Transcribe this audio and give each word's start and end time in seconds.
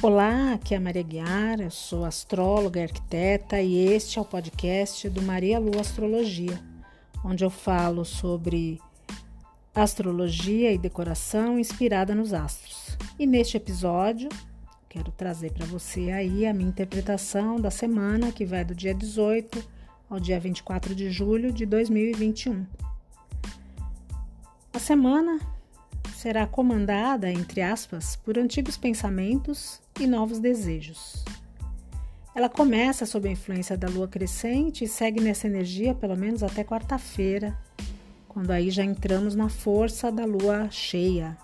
Olá, 0.00 0.52
aqui 0.52 0.74
é 0.74 0.76
a 0.76 0.80
Maria 0.80 1.02
Guiara, 1.02 1.64
eu 1.64 1.72
sou 1.72 2.04
astróloga 2.04 2.78
e 2.78 2.84
arquiteta 2.84 3.60
e 3.60 3.76
este 3.76 4.16
é 4.16 4.22
o 4.22 4.24
podcast 4.24 5.08
do 5.08 5.20
Maria 5.20 5.58
Lu 5.58 5.76
Astrologia, 5.80 6.56
onde 7.24 7.44
eu 7.44 7.50
falo 7.50 8.04
sobre 8.04 8.80
astrologia 9.74 10.72
e 10.72 10.78
decoração 10.78 11.58
inspirada 11.58 12.14
nos 12.14 12.32
astros. 12.32 12.96
E 13.18 13.26
neste 13.26 13.56
episódio, 13.56 14.28
quero 14.88 15.10
trazer 15.10 15.50
para 15.50 15.66
você 15.66 16.12
aí 16.12 16.46
a 16.46 16.54
minha 16.54 16.70
interpretação 16.70 17.56
da 17.60 17.70
semana 17.70 18.30
que 18.30 18.46
vai 18.46 18.64
do 18.64 18.76
dia 18.76 18.94
18 18.94 19.64
ao 20.08 20.20
dia 20.20 20.38
24 20.38 20.94
de 20.94 21.10
julho 21.10 21.52
de 21.52 21.66
2021. 21.66 22.64
A 24.72 24.78
semana 24.78 25.40
será 26.18 26.48
comandada, 26.48 27.30
entre 27.30 27.62
aspas, 27.62 28.16
por 28.16 28.36
antigos 28.36 28.76
pensamentos 28.76 29.80
e 30.00 30.04
novos 30.04 30.40
desejos. 30.40 31.24
Ela 32.34 32.48
começa 32.48 33.06
sob 33.06 33.28
a 33.28 33.30
influência 33.30 33.76
da 33.76 33.88
lua 33.88 34.08
crescente 34.08 34.82
e 34.82 34.88
segue 34.88 35.20
nessa 35.20 35.46
energia 35.46 35.94
pelo 35.94 36.16
menos 36.16 36.42
até 36.42 36.64
quarta-feira, 36.64 37.56
quando 38.26 38.50
aí 38.50 38.68
já 38.68 38.82
entramos 38.82 39.36
na 39.36 39.48
força 39.48 40.10
da 40.10 40.24
lua 40.24 40.68
cheia, 40.72 41.38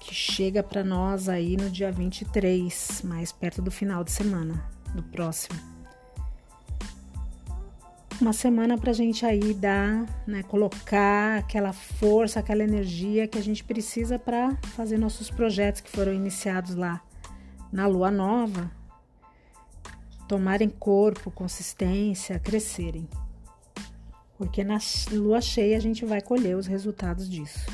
que 0.00 0.12
chega 0.12 0.60
para 0.60 0.82
nós 0.82 1.28
aí 1.28 1.56
no 1.56 1.70
dia 1.70 1.92
23, 1.92 3.02
mais 3.04 3.30
perto 3.30 3.62
do 3.62 3.70
final 3.70 4.02
de 4.02 4.10
semana, 4.10 4.68
do 4.92 5.04
próximo 5.04 5.75
uma 8.20 8.32
semana 8.32 8.78
para 8.78 8.90
a 8.90 8.94
gente 8.94 9.24
aí 9.26 9.52
dar, 9.52 10.06
né, 10.26 10.42
colocar 10.42 11.38
aquela 11.38 11.72
força, 11.72 12.40
aquela 12.40 12.62
energia 12.62 13.26
que 13.26 13.38
a 13.38 13.42
gente 13.42 13.62
precisa 13.62 14.18
para 14.18 14.56
fazer 14.74 14.98
nossos 14.98 15.30
projetos 15.30 15.80
que 15.80 15.90
foram 15.90 16.12
iniciados 16.12 16.74
lá 16.74 17.02
na 17.72 17.86
lua 17.86 18.10
nova 18.10 18.70
tomarem 20.26 20.68
corpo, 20.68 21.30
consistência, 21.30 22.38
crescerem. 22.38 23.08
Porque 24.36 24.62
na 24.62 24.78
lua 25.12 25.40
cheia 25.40 25.76
a 25.76 25.80
gente 25.80 26.04
vai 26.04 26.20
colher 26.20 26.56
os 26.56 26.66
resultados 26.66 27.28
disso. 27.28 27.66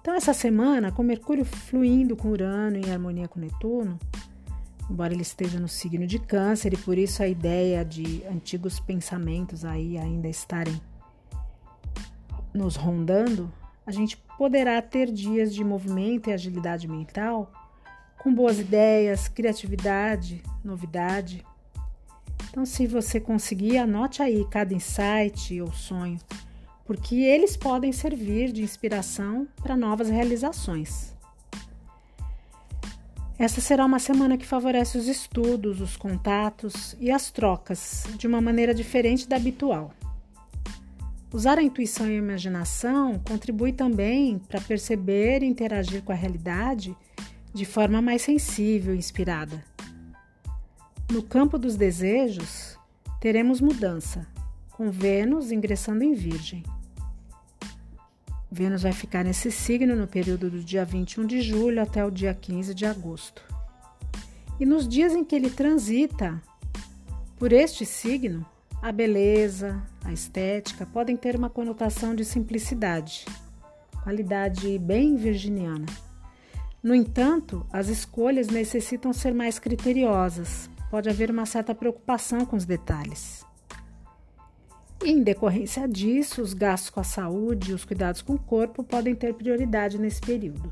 Então, 0.00 0.14
essa 0.14 0.32
semana, 0.32 0.90
com 0.90 1.02
Mercúrio 1.02 1.44
fluindo 1.44 2.16
com 2.16 2.30
Urano 2.30 2.78
em 2.78 2.90
harmonia 2.90 3.28
com 3.28 3.38
Netuno, 3.38 3.98
embora 4.90 5.12
ele 5.12 5.22
esteja 5.22 5.60
no 5.60 5.68
signo 5.68 6.06
de 6.06 6.18
Câncer 6.18 6.74
e 6.74 6.76
por 6.76 6.98
isso 6.98 7.22
a 7.22 7.28
ideia 7.28 7.84
de 7.84 8.24
antigos 8.26 8.80
pensamentos 8.80 9.64
aí 9.64 9.96
ainda 9.96 10.28
estarem 10.28 10.80
nos 12.52 12.74
rondando, 12.74 13.52
a 13.86 13.92
gente 13.92 14.16
poderá 14.36 14.82
ter 14.82 15.10
dias 15.12 15.54
de 15.54 15.62
movimento 15.62 16.28
e 16.28 16.32
agilidade 16.32 16.88
mental 16.88 17.52
com 18.18 18.34
boas 18.34 18.58
ideias, 18.58 19.28
criatividade, 19.28 20.42
novidade. 20.64 21.44
Então, 22.50 22.66
se 22.66 22.86
você 22.86 23.20
conseguir, 23.20 23.78
anote 23.78 24.22
aí 24.22 24.44
cada 24.50 24.74
insight 24.74 25.58
ou 25.60 25.72
sonho, 25.72 26.18
porque 26.84 27.14
eles 27.14 27.56
podem 27.56 27.92
servir 27.92 28.52
de 28.52 28.62
inspiração 28.62 29.46
para 29.62 29.76
novas 29.76 30.10
realizações. 30.10 31.14
Esta 33.40 33.58
será 33.58 33.86
uma 33.86 33.98
semana 33.98 34.36
que 34.36 34.46
favorece 34.46 34.98
os 34.98 35.08
estudos, 35.08 35.80
os 35.80 35.96
contatos 35.96 36.94
e 37.00 37.10
as 37.10 37.30
trocas 37.30 38.04
de 38.18 38.26
uma 38.26 38.38
maneira 38.38 38.74
diferente 38.74 39.26
da 39.26 39.36
habitual. 39.36 39.94
Usar 41.32 41.56
a 41.56 41.62
intuição 41.62 42.06
e 42.06 42.16
a 42.16 42.18
imaginação 42.18 43.18
contribui 43.26 43.72
também 43.72 44.38
para 44.38 44.60
perceber 44.60 45.42
e 45.42 45.46
interagir 45.46 46.02
com 46.02 46.12
a 46.12 46.14
realidade 46.14 46.94
de 47.54 47.64
forma 47.64 48.02
mais 48.02 48.20
sensível 48.20 48.94
e 48.94 48.98
inspirada. 48.98 49.64
No 51.10 51.22
campo 51.22 51.56
dos 51.56 51.76
desejos, 51.76 52.76
teremos 53.22 53.58
mudança, 53.62 54.26
com 54.72 54.90
Vênus 54.90 55.50
ingressando 55.50 56.04
em 56.04 56.12
Virgem. 56.12 56.62
Vênus 58.50 58.82
vai 58.82 58.92
ficar 58.92 59.24
nesse 59.24 59.50
signo 59.50 59.94
no 59.94 60.08
período 60.08 60.50
do 60.50 60.58
dia 60.58 60.84
21 60.84 61.24
de 61.24 61.40
julho 61.40 61.80
até 61.80 62.04
o 62.04 62.10
dia 62.10 62.34
15 62.34 62.74
de 62.74 62.84
agosto. 62.84 63.42
E 64.58 64.66
nos 64.66 64.88
dias 64.88 65.14
em 65.14 65.24
que 65.24 65.36
ele 65.36 65.48
transita 65.48 66.42
por 67.38 67.52
este 67.52 67.86
signo, 67.86 68.44
a 68.82 68.90
beleza, 68.90 69.80
a 70.04 70.12
estética 70.12 70.84
podem 70.84 71.16
ter 71.16 71.36
uma 71.36 71.48
conotação 71.48 72.14
de 72.14 72.24
simplicidade, 72.24 73.24
qualidade 74.02 74.78
bem 74.78 75.16
virginiana. 75.16 75.86
No 76.82 76.94
entanto, 76.94 77.64
as 77.72 77.88
escolhas 77.88 78.48
necessitam 78.48 79.12
ser 79.12 79.32
mais 79.32 79.58
criteriosas, 79.58 80.68
pode 80.90 81.08
haver 81.08 81.30
uma 81.30 81.46
certa 81.46 81.74
preocupação 81.74 82.44
com 82.44 82.56
os 82.56 82.64
detalhes. 82.64 83.44
Em 85.02 85.22
decorrência 85.22 85.88
disso, 85.88 86.42
os 86.42 86.52
gastos 86.52 86.90
com 86.90 87.00
a 87.00 87.04
saúde 87.04 87.70
e 87.70 87.74
os 87.74 87.84
cuidados 87.84 88.20
com 88.20 88.34
o 88.34 88.38
corpo 88.38 88.84
podem 88.84 89.14
ter 89.14 89.32
prioridade 89.32 89.98
nesse 89.98 90.20
período. 90.20 90.70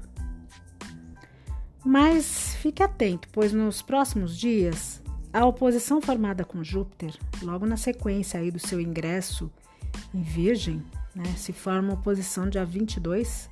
Mas 1.85 2.55
fique 2.57 2.83
atento, 2.83 3.27
pois 3.33 3.53
nos 3.53 3.81
próximos 3.81 4.37
dias, 4.37 5.03
a 5.33 5.47
oposição 5.47 6.03
formada 6.03 6.45
com 6.45 6.63
Júpiter, 6.63 7.15
logo 7.43 7.65
na 7.65 7.79
sequência 7.79 8.39
aí 8.39 8.51
do 8.51 8.59
seu 8.59 8.81
ingresso 8.81 9.51
em 10.15 10.21
Virgem, 10.21 10.83
né, 11.15 11.25
se 11.37 11.53
forma 11.53 11.95
oposição 11.95 12.51
dia 12.51 12.65
22, 12.65 13.49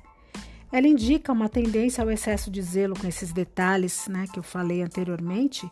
ela 0.71 0.87
indica 0.87 1.31
uma 1.31 1.49
tendência 1.49 2.03
ao 2.03 2.11
excesso 2.11 2.51
de 2.51 2.61
zelo 2.61 2.93
com 2.99 3.07
esses 3.07 3.31
detalhes 3.31 4.07
né, 4.07 4.25
que 4.31 4.37
eu 4.37 4.43
falei 4.43 4.83
anteriormente, 4.83 5.69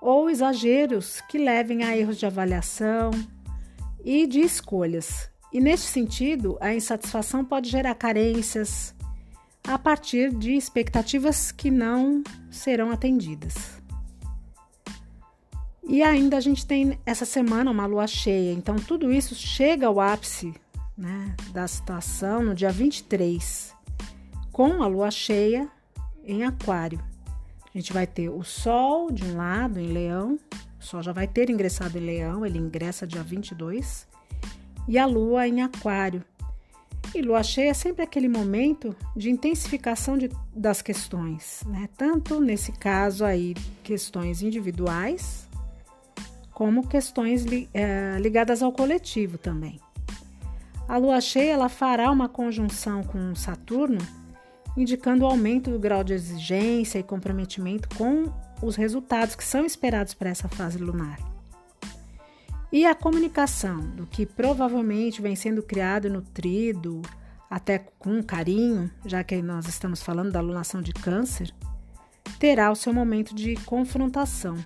ou 0.00 0.28
exageros 0.28 1.20
que 1.28 1.38
levem 1.38 1.84
a 1.84 1.96
erros 1.96 2.18
de 2.18 2.26
avaliação, 2.26 3.12
e 4.04 4.26
de 4.26 4.40
escolhas. 4.40 5.30
E 5.52 5.60
neste 5.60 5.86
sentido, 5.86 6.56
a 6.60 6.74
insatisfação 6.74 7.44
pode 7.44 7.68
gerar 7.68 7.94
carências 7.94 8.94
a 9.64 9.78
partir 9.78 10.32
de 10.32 10.52
expectativas 10.52 11.52
que 11.52 11.70
não 11.70 12.22
serão 12.50 12.90
atendidas. 12.90 13.82
E 15.84 16.02
ainda 16.02 16.36
a 16.36 16.40
gente 16.40 16.66
tem 16.66 16.98
essa 17.04 17.24
semana 17.24 17.70
uma 17.70 17.86
lua 17.86 18.06
cheia, 18.06 18.52
então 18.52 18.76
tudo 18.76 19.12
isso 19.12 19.34
chega 19.34 19.86
ao 19.86 20.00
ápice 20.00 20.54
né, 20.96 21.34
da 21.52 21.66
situação 21.66 22.42
no 22.42 22.54
dia 22.54 22.70
23, 22.70 23.74
com 24.50 24.82
a 24.82 24.86
lua 24.86 25.10
cheia 25.10 25.68
em 26.24 26.44
Aquário. 26.44 27.00
A 27.74 27.78
gente 27.78 27.92
vai 27.92 28.06
ter 28.06 28.28
o 28.28 28.42
Sol 28.42 29.10
de 29.10 29.24
um 29.24 29.36
lado 29.36 29.80
em 29.80 29.88
Leão 29.88 30.38
Sol 30.82 31.02
já 31.02 31.12
vai 31.12 31.26
ter 31.26 31.48
ingressado 31.48 31.96
em 31.96 32.00
Leão, 32.00 32.44
ele 32.44 32.58
ingressa 32.58 33.06
dia 33.06 33.22
22, 33.22 34.06
e 34.88 34.98
a 34.98 35.06
Lua 35.06 35.46
em 35.46 35.62
Aquário. 35.62 36.24
E 37.14 37.22
Lua 37.22 37.42
cheia 37.42 37.70
é 37.70 37.74
sempre 37.74 38.02
aquele 38.02 38.28
momento 38.28 38.94
de 39.14 39.30
intensificação 39.30 40.18
de, 40.18 40.30
das 40.54 40.82
questões, 40.82 41.62
né? 41.66 41.88
Tanto 41.96 42.40
nesse 42.40 42.72
caso 42.72 43.24
aí, 43.24 43.54
questões 43.82 44.42
individuais, 44.42 45.48
como 46.52 46.86
questões 46.86 47.44
li, 47.44 47.68
é, 47.72 48.16
ligadas 48.20 48.62
ao 48.62 48.72
coletivo 48.72 49.38
também. 49.38 49.80
A 50.88 50.96
lua 50.96 51.20
cheia 51.20 51.52
ela 51.52 51.68
fará 51.68 52.10
uma 52.10 52.28
conjunção 52.28 53.02
com 53.02 53.34
Saturno, 53.34 54.00
indicando 54.76 55.24
o 55.24 55.26
aumento 55.26 55.70
do 55.70 55.78
grau 55.78 56.02
de 56.02 56.12
exigência 56.12 56.98
e 56.98 57.02
comprometimento 57.02 57.88
com 57.96 58.32
os 58.62 58.76
resultados 58.76 59.34
que 59.34 59.44
são 59.44 59.66
esperados 59.66 60.14
para 60.14 60.30
essa 60.30 60.48
fase 60.48 60.78
lunar. 60.78 61.18
E 62.70 62.86
a 62.86 62.94
comunicação 62.94 63.80
do 63.80 64.06
que 64.06 64.24
provavelmente 64.24 65.20
vem 65.20 65.36
sendo 65.36 65.62
criado 65.62 66.06
e 66.06 66.10
nutrido, 66.10 67.02
até 67.50 67.78
com 67.78 68.22
carinho, 68.22 68.90
já 69.04 69.22
que 69.22 69.42
nós 69.42 69.68
estamos 69.68 70.02
falando 70.02 70.32
da 70.32 70.38
alunação 70.38 70.80
de 70.80 70.92
câncer, 70.92 71.52
terá 72.38 72.70
o 72.70 72.76
seu 72.76 72.94
momento 72.94 73.34
de 73.34 73.56
confrontação. 73.56 74.56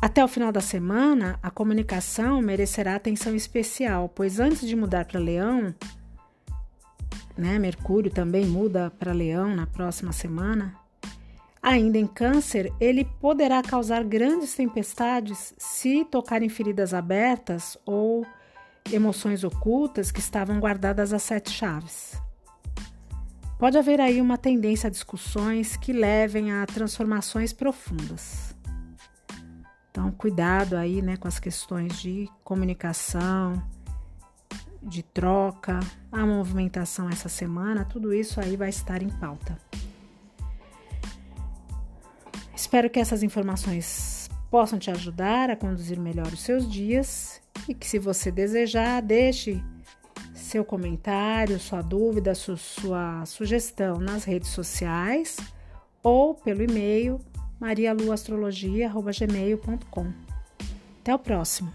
Até 0.00 0.24
o 0.24 0.28
final 0.28 0.52
da 0.52 0.60
semana, 0.60 1.38
a 1.42 1.50
comunicação 1.50 2.40
merecerá 2.40 2.94
atenção 2.94 3.34
especial, 3.34 4.08
pois 4.08 4.40
antes 4.40 4.66
de 4.66 4.76
mudar 4.76 5.04
para 5.04 5.20
Leão, 5.20 5.74
né, 7.36 7.58
Mercúrio 7.58 8.10
também 8.10 8.46
muda 8.46 8.90
para 8.98 9.12
Leão 9.12 9.54
na 9.54 9.66
próxima 9.66 10.12
semana, 10.12 10.74
Ainda 11.64 11.96
em 11.96 12.06
Câncer, 12.06 12.70
ele 12.78 13.06
poderá 13.06 13.62
causar 13.62 14.04
grandes 14.04 14.54
tempestades 14.54 15.54
se 15.56 16.04
tocar 16.04 16.42
em 16.42 16.48
feridas 16.50 16.92
abertas 16.92 17.78
ou 17.86 18.26
emoções 18.92 19.42
ocultas 19.44 20.12
que 20.12 20.20
estavam 20.20 20.60
guardadas 20.60 21.14
às 21.14 21.22
sete 21.22 21.50
chaves. 21.50 22.20
Pode 23.58 23.78
haver 23.78 23.98
aí 23.98 24.20
uma 24.20 24.36
tendência 24.36 24.88
a 24.88 24.90
discussões 24.90 25.74
que 25.74 25.90
levem 25.90 26.52
a 26.52 26.66
transformações 26.66 27.50
profundas. 27.54 28.54
Então, 29.90 30.12
cuidado 30.12 30.76
aí 30.76 31.00
né, 31.00 31.16
com 31.16 31.28
as 31.28 31.38
questões 31.38 31.98
de 31.98 32.28
comunicação, 32.44 33.62
de 34.82 35.02
troca, 35.02 35.80
a 36.12 36.26
movimentação 36.26 37.08
essa 37.08 37.30
semana, 37.30 37.86
tudo 37.86 38.12
isso 38.12 38.38
aí 38.38 38.54
vai 38.54 38.68
estar 38.68 39.02
em 39.02 39.08
pauta. 39.08 39.56
Espero 42.64 42.88
que 42.88 42.98
essas 42.98 43.22
informações 43.22 44.30
possam 44.50 44.78
te 44.78 44.90
ajudar 44.90 45.50
a 45.50 45.56
conduzir 45.56 46.00
melhor 46.00 46.28
os 46.28 46.40
seus 46.40 46.66
dias 46.66 47.42
e 47.68 47.74
que, 47.74 47.86
se 47.86 47.98
você 47.98 48.30
desejar, 48.30 49.02
deixe 49.02 49.62
seu 50.32 50.64
comentário, 50.64 51.60
sua 51.60 51.82
dúvida, 51.82 52.34
sua, 52.34 53.26
sugestão 53.26 53.98
nas 53.98 54.24
redes 54.24 54.48
sociais 54.48 55.36
ou 56.02 56.36
pelo 56.36 56.62
e-mail 56.62 57.20
marialuastrologia.gmail.com. 57.60 60.12
Até 61.02 61.14
o 61.14 61.18
próximo! 61.18 61.70